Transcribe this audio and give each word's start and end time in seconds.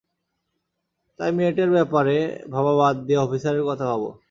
তাই 1.19 1.31
মেয়েটার 1.37 1.69
ব্যাপারে 1.69 2.15
ভাবা 2.51 2.73
বাদ 2.79 2.95
দিয়ে 3.07 3.19
অফিসারের 3.19 3.63
কথা 3.69 3.85
ভাব। 3.91 4.03